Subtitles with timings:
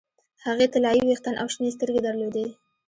[0.45, 2.45] هغې طلايي ویښتان او شنې سترګې درلودې